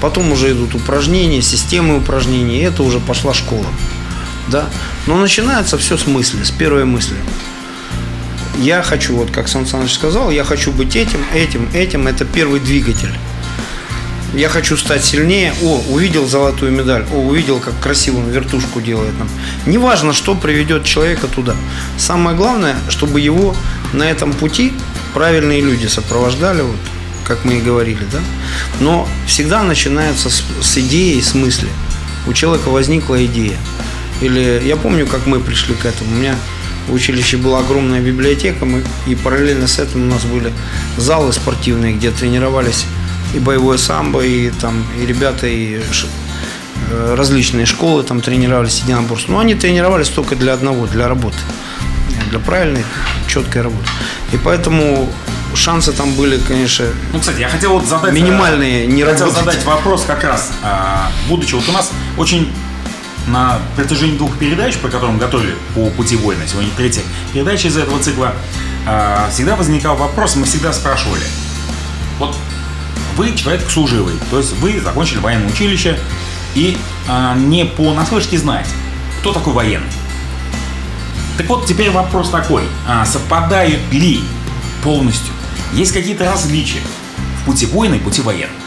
[0.00, 2.60] Потом уже идут упражнения, системы упражнений.
[2.60, 3.66] И это уже пошла школа.
[4.48, 4.66] Да?
[5.06, 7.16] Но начинается все с мысли, с первой мысли
[8.58, 12.06] я хочу, вот как Сан Саныч сказал, я хочу быть этим, этим, этим.
[12.06, 13.12] Это первый двигатель.
[14.34, 15.54] Я хочу стать сильнее.
[15.62, 17.04] О, увидел золотую медаль.
[17.12, 19.28] О, увидел, как красиво он вертушку делает нам.
[19.66, 21.54] Неважно, что приведет человека туда.
[21.98, 23.56] Самое главное, чтобы его
[23.92, 24.72] на этом пути
[25.14, 26.76] правильные люди сопровождали, вот,
[27.24, 28.18] как мы и говорили, да.
[28.80, 31.68] Но всегда начинается с, с идеи, с мысли.
[32.26, 33.56] У человека возникла идея.
[34.20, 36.10] Или я помню, как мы пришли к этому.
[36.10, 36.36] У меня
[36.88, 40.52] в училище была огромная библиотека, мы, и параллельно с этим у нас были
[40.96, 42.84] залы спортивные, где тренировались
[43.34, 45.80] и боевое самбо, и там и ребята, и
[46.90, 49.32] э, различные школы там тренировались единоборство.
[49.32, 51.38] Но они тренировались только для одного, для работы,
[52.30, 52.84] для правильной,
[53.28, 53.88] четкой работы.
[54.32, 55.08] И поэтому
[55.54, 59.44] шансы там были, конечно, ну, кстати, я хотел вот задать, минимальные, э, не хотел работать.
[59.44, 62.52] задать вопрос как раз, а, будучи вот у нас очень
[63.26, 68.00] на протяжении двух передач, по которым готовили по пути воина, сегодня третья передача из этого
[68.00, 68.32] цикла,
[68.86, 71.24] а, всегда возникал вопрос, мы всегда спрашивали,
[72.18, 72.36] вот
[73.16, 75.98] вы человек служивый, то есть вы закончили военное училище
[76.54, 76.76] и
[77.08, 78.70] а, не по наслышке знаете,
[79.20, 79.90] кто такой военный.
[81.36, 84.20] Так вот, теперь вопрос такой, а, совпадают ли
[84.82, 85.32] полностью,
[85.72, 86.80] есть какие-то различия
[87.42, 88.60] в пути воина и пути военного?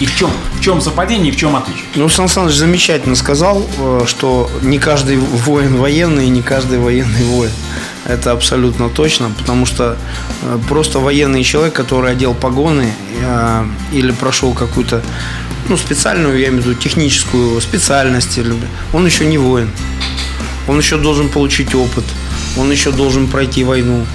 [0.00, 1.84] И в чем, в чем совпадение и в чем отличие?
[1.96, 7.50] Ну, Сан Саныч замечательно сказал, э, что не каждый воин военный, не каждый военный воин.
[8.08, 9.96] Это абсолютно точно, потому что
[10.42, 12.92] э, просто военный человек, который одел погоны
[13.22, 15.02] э, или прошел какую-то
[15.68, 18.40] ну, специальную, я имею в виду техническую специальность,
[18.92, 19.70] он еще не воин.
[20.66, 22.04] Он еще должен получить опыт,
[22.56, 24.06] он еще должен пройти войну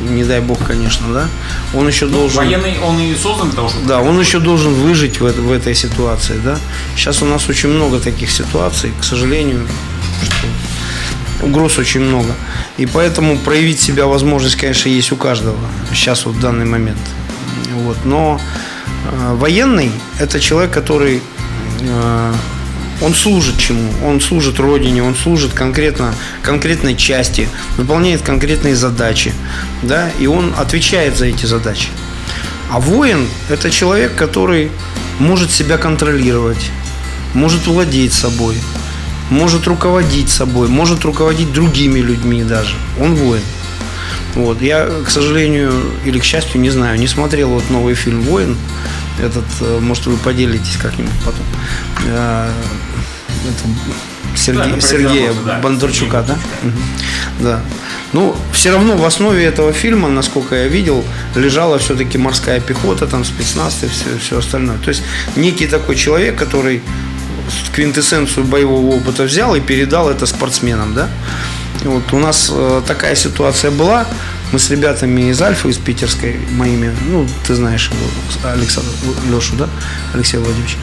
[0.00, 1.28] не дай бог, конечно, да,
[1.74, 2.44] он еще ну, должен...
[2.44, 3.86] Военный, он и создан для того, чтобы...
[3.86, 6.58] Да, он еще должен выжить в, в этой ситуации, да.
[6.94, 9.66] Сейчас у нас очень много таких ситуаций, к сожалению,
[10.22, 10.46] что
[11.42, 12.34] угроз очень много.
[12.76, 15.58] И поэтому проявить себя возможность, конечно, есть у каждого
[15.92, 16.98] сейчас вот в данный момент.
[17.74, 17.96] Вот.
[18.04, 18.40] Но
[19.10, 21.22] э, военный– это человек, который
[21.80, 22.32] э,
[23.00, 23.90] он служит чему?
[24.04, 29.32] Он служит Родине, он служит конкретно, конкретной части, выполняет конкретные задачи,
[29.82, 31.88] да, и он отвечает за эти задачи.
[32.70, 34.70] А воин– это человек, который
[35.20, 36.70] может себя контролировать,
[37.34, 38.56] может владеть собой,
[39.30, 42.74] может руководить собой, может руководить другими людьми даже.
[43.00, 43.42] Он воин.
[44.34, 44.62] Вот.
[44.62, 45.72] Я, к сожалению,
[46.04, 48.56] или к счастью, не знаю, не смотрел вот новый фильм «Воин».
[49.18, 51.44] Этот, э, может, вы поделитесь как-нибудь потом.
[52.06, 52.50] Э,
[53.48, 53.68] это
[54.36, 56.34] Сергей, да, Сергея да, Бондарчука, да?
[56.62, 56.78] Угу.
[57.40, 57.60] Да.
[58.12, 63.24] Ну, все равно в основе этого фильма, насколько я видел, лежала все-таки морская пехота, там
[63.24, 64.78] спецназ и все, все остальное.
[64.78, 65.02] То есть
[65.36, 66.82] некий такой человек, который
[67.74, 71.08] квинтэссенцию боевого опыта взял и передал это спортсменам, да?
[71.84, 74.06] Вот у нас э, такая ситуация была.
[74.50, 78.88] Мы с ребятами из Альфа, из питерской, моими, ну, ты знаешь его, Александр,
[79.30, 79.68] Лешу, да,
[80.14, 80.78] Алексей Владимирович.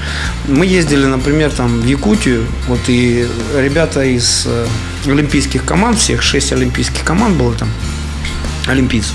[0.48, 4.68] Мы ездили, например, там в Якутию, вот и ребята из э,
[5.08, 7.70] олимпийских команд, всех шесть олимпийских команд было там,
[8.68, 9.14] олимпийцев,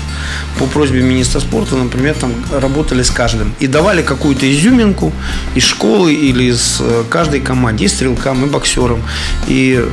[0.59, 5.11] по просьбе министра спорта, например, там работали с каждым и давали какую-то изюминку
[5.55, 9.01] из школы или из э, каждой команды, и стрелкам, и боксерам,
[9.47, 9.83] и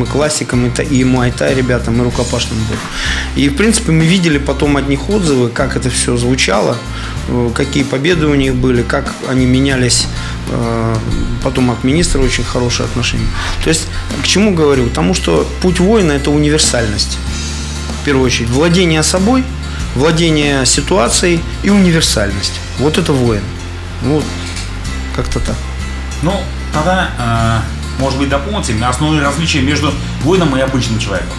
[0.00, 2.78] и классиком, и, та- и муайтай ребятам, и рукопашным бою.
[3.36, 6.76] И, в принципе, мы видели потом от них отзывы, как это все звучало,
[7.28, 10.06] э, какие победы у них были, как они менялись.
[10.50, 10.94] э,
[11.44, 13.26] Потом от министра очень хорошие отношения.
[13.62, 13.86] То есть,
[14.22, 14.86] к чему говорю?
[14.86, 17.18] Потому что путь воина– это универсальность.
[18.00, 19.44] В первую очередь, владение собой,
[19.94, 22.60] владение ситуацией и универсальность.
[22.78, 23.42] Вот это воин.
[24.02, 24.24] Вот,
[25.14, 25.56] как-то так.
[26.22, 26.40] Ну,
[26.72, 29.92] тогда, э, может быть, дополните мне основные различия между
[30.22, 31.36] воином и обычным человеком.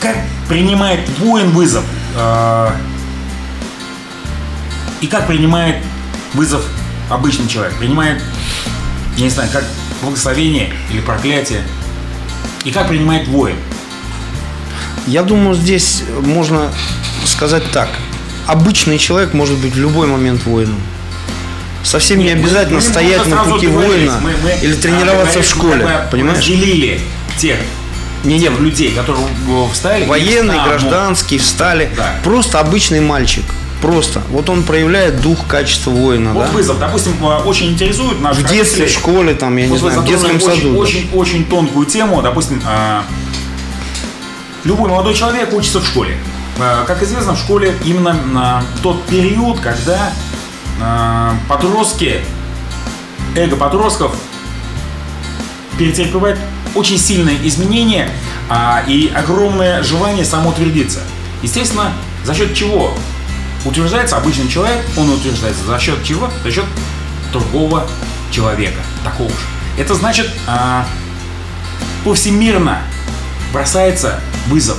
[0.00, 0.16] Как
[0.48, 1.84] принимает воин вызов?
[2.16, 2.70] э,
[5.00, 5.76] и как принимает
[6.32, 6.64] вызов
[7.10, 7.74] обычный человек?
[7.76, 8.22] Принимает,
[9.16, 9.64] я не знаю, как
[10.02, 11.62] благословение или проклятие?
[12.64, 13.56] И как принимает воин?
[15.06, 16.70] Я думаю, здесь можно
[17.26, 17.88] сказать так.
[18.46, 20.80] Обычный человек может быть в любой момент воином.
[21.82, 24.80] Совсем не Нет, мы- обязательно мы стоять немного на пути воина Мы- мы, или а,
[24.80, 25.84] тренироваться в школе.
[25.84, 26.38] мы Понимаешь?
[26.38, 27.00] Разделили
[27.36, 27.58] тех
[28.24, 29.26] Не, не, людей, которые
[29.70, 30.06] встали.
[30.06, 30.68] военный, встанут.
[30.80, 31.90] гражданский, встали.
[31.96, 32.14] Да.
[32.24, 33.44] Просто обычный мальчик.
[33.82, 34.22] Просто.
[34.30, 36.32] Вот он проявляет дух, качество воина.
[36.32, 36.52] Вот да?
[36.52, 39.90] вызов, допустим, э, очень интересует наш В детстве, в школе, там, я не Вот вы
[39.90, 40.74] знаю, в детском саду.
[40.78, 42.22] Очень, очень, очень тонкую тему.
[42.22, 43.00] Допустим, э,
[44.64, 46.16] любой молодой человек учится в школе.
[46.58, 50.12] Э, Как известно, в школе именно на тот период, когда
[50.80, 52.20] э, подростки,
[53.36, 54.14] эго подростков
[55.78, 56.38] перетерпевает
[56.74, 58.10] очень сильные изменения
[58.48, 61.00] а, и огромное желание самоутвердиться.
[61.42, 61.92] Естественно,
[62.24, 62.94] за счет чего
[63.64, 66.30] утверждается обычный человек, он утверждается за счет чего?
[66.42, 66.64] За счет
[67.32, 67.86] другого
[68.30, 69.36] человека, такого же.
[69.78, 70.86] Это значит, а,
[72.04, 72.82] повсемирно
[73.52, 74.78] бросается вызов.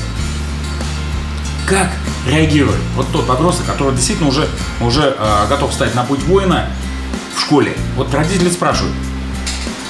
[1.66, 1.90] Как
[2.28, 4.48] реагирует вот тот подросток, который действительно уже,
[4.82, 6.70] уже а, готов стать на путь воина
[7.36, 7.76] в школе?
[7.96, 8.96] Вот родители спрашивают,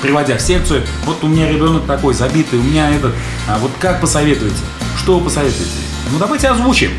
[0.01, 3.13] приводя в секцию, вот у меня ребенок такой забитый, у меня этот,
[3.47, 4.55] а вот как посоветуете?
[4.97, 5.71] Что вы посоветуете?
[6.11, 6.91] Ну давайте озвучим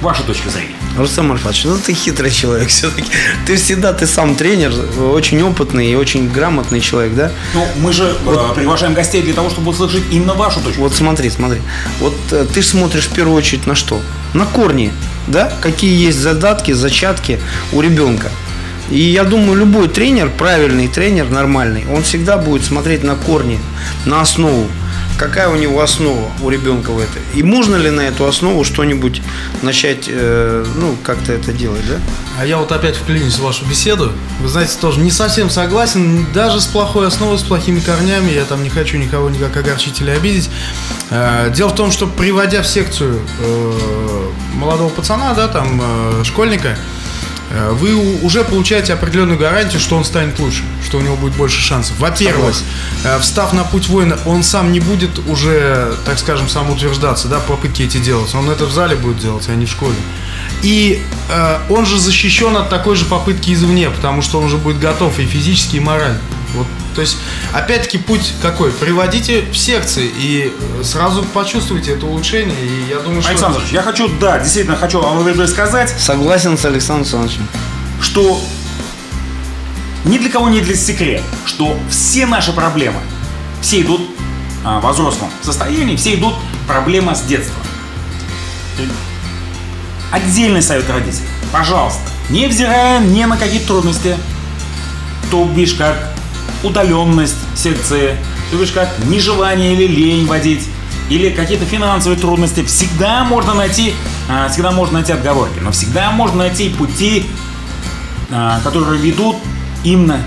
[0.00, 0.74] вашу точку зрения.
[0.96, 3.10] Рустам Альфатович, ну ты хитрый человек все-таки.
[3.46, 7.32] Ты всегда, ты сам тренер, очень опытный и очень грамотный человек, да?
[7.54, 11.30] Ну, мы же э, приглашаем гостей для того, чтобы услышать именно вашу точку Вот смотри,
[11.30, 11.60] смотри.
[12.00, 14.00] Вот э, ты смотришь в первую очередь на что?
[14.34, 14.92] На корни,
[15.26, 15.52] да?
[15.60, 17.40] Какие есть задатки, зачатки
[17.72, 18.30] у ребенка.
[18.90, 23.58] И я думаю, любой тренер, правильный тренер, нормальный, он всегда будет смотреть на корни,
[24.04, 24.68] на основу.
[25.18, 27.22] Какая у него основа у ребенка в этой?
[27.34, 29.22] И можно ли на эту основу что-нибудь
[29.62, 31.96] начать, э, ну, как-то это делать, да?
[32.38, 34.10] А я вот опять вклинюсь в вашу беседу.
[34.40, 36.26] Вы знаете, тоже не совсем согласен.
[36.34, 38.32] Даже с плохой основой, с плохими корнями.
[38.32, 40.50] Я там не хочу никого никак огорчить или обидеть.
[41.10, 46.76] Э, Дело в том, что приводя в секцию э, молодого пацана, да, там, э, школьника,
[47.72, 51.60] вы у- уже получаете определенную гарантию, что он станет лучше, что у него будет больше
[51.60, 51.98] шансов.
[51.98, 52.54] Во-первых,
[53.04, 57.82] э, встав на путь воина, он сам не будет уже, так скажем, самоутверждаться, да, попытки
[57.82, 58.34] эти делать.
[58.34, 59.94] Он это в зале будет делать, а не в школе.
[60.62, 64.78] И э, он же защищен от такой же попытки извне, потому что он уже будет
[64.80, 66.18] готов и физически, и морально.
[66.54, 67.16] Вот, то есть,
[67.52, 68.70] опять-таки, путь какой?
[68.70, 72.56] Приводите в секции и э, сразу почувствуйте это улучшение.
[72.60, 73.30] И я думаю, что...
[73.30, 77.48] Александр, я хочу, да, действительно хочу вам сказать, Согласен с Александром Александровичем.
[78.00, 78.40] что
[80.04, 83.00] ни для кого не для секрет, что все наши проблемы,
[83.60, 84.02] все идут
[84.64, 86.34] а, во взрослом состоянии, все идут
[86.68, 87.56] проблема с детства.
[90.12, 91.26] Отдельный совет родителей.
[91.52, 94.16] Пожалуйста, невзирая ни на какие трудности,
[95.30, 96.13] то бишь как
[96.64, 98.16] удаленность секции,
[98.50, 100.66] то бишь как нежелание или лень водить,
[101.10, 103.94] или какие-то финансовые трудности, всегда можно найти,
[104.28, 107.26] а, всегда можно найти отговорки, но всегда можно найти пути,
[108.30, 109.36] а, которые ведут
[109.84, 110.20] именно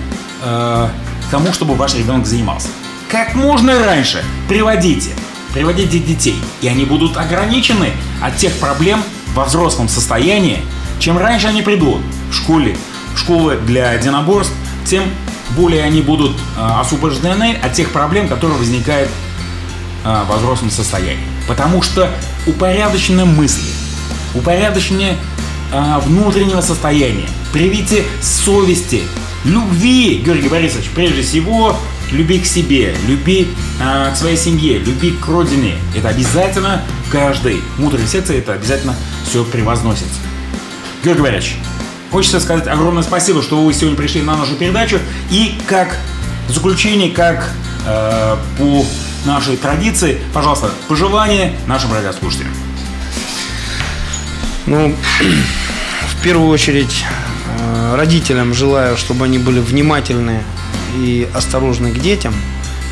[0.44, 0.88] э,
[1.28, 2.68] к тому, чтобы ваш ребенок занимался.
[3.10, 5.10] Как можно раньше приводите,
[5.54, 10.62] приводите детей, и они будут ограничены от тех проблем во взрослом состоянии.
[11.00, 12.78] Чем раньше они придут в школе,
[13.16, 14.54] школы для единоборств,
[14.86, 15.06] тем
[15.56, 19.10] более они будут э, освобождены от тех проблем, которые возникают
[20.04, 21.26] э, во взрослом состоянии.
[21.48, 22.10] Потому что
[22.45, 23.70] упорядоченные мысли,
[24.36, 25.18] упорядочение
[25.72, 29.04] э, внутреннего состояния, привитие совести,
[29.45, 31.76] любви, Георгий Борисович, прежде всего,
[32.12, 33.48] люби к себе, люби
[33.80, 35.76] э, к своей семье, люби к родине.
[35.95, 38.95] Это обязательно в каждой мудрой секции, это обязательно
[39.26, 40.20] все превозносится.
[41.04, 41.58] Георгий Борисович,
[42.12, 44.99] хочется сказать огромное спасибо, что вы сегодня пришли на нашу передачу.
[45.30, 45.97] И как
[46.49, 47.49] заключение, как
[47.86, 48.86] э, по
[49.26, 52.53] нашей традиции, пожалуйста, пожелания нашим радиослушателям.
[54.66, 54.95] Ну,
[56.20, 57.05] в первую очередь,
[57.60, 60.43] э, родителям желаю, чтобы они были внимательны
[60.97, 62.34] и осторожны к детям,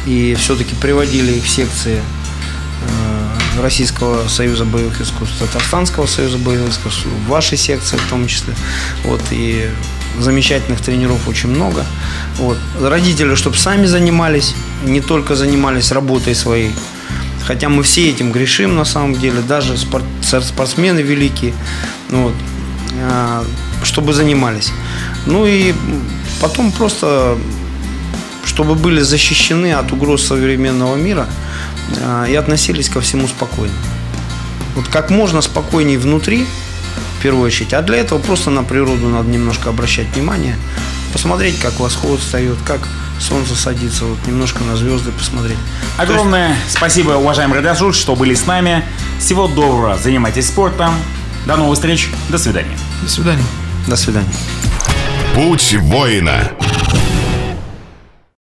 [0.05, 2.01] и все-таки приводили их в секции
[3.61, 8.53] Российского союза боевых искусств, Татарстанского союза боевых искусств, в вашей секции в том числе.
[9.03, 9.69] Вот, и
[10.19, 11.85] замечательных тренеров очень много.
[12.37, 12.57] Вот.
[12.81, 16.71] Родители, чтобы сами занимались, не только занимались работой своей,
[17.45, 21.53] хотя мы все этим грешим на самом деле, даже спорт, спортсмены великие,
[22.09, 22.33] ну вот,
[23.01, 23.45] а,
[23.83, 24.71] чтобы занимались.
[25.25, 25.73] Ну и
[26.41, 27.37] потом просто,
[28.45, 31.27] чтобы были защищены от угроз современного мира
[32.27, 33.73] и относились ко всему спокойно.
[34.75, 36.45] Вот как можно спокойнее внутри,
[37.17, 37.73] в первую очередь.
[37.73, 40.55] А для этого просто на природу надо немножко обращать внимание,
[41.13, 42.79] посмотреть, как восход встает, как
[43.19, 45.57] солнце садится, вот немножко на звезды посмотреть.
[45.97, 46.77] Огромное есть...
[46.77, 48.83] спасибо, уважаемый радиослушатель, что были с нами.
[49.19, 50.93] Всего доброго, занимайтесь спортом.
[51.45, 52.77] До новых встреч, до свидания.
[53.01, 53.43] До свидания.
[53.87, 54.33] До свидания.
[55.33, 56.51] Путь воина.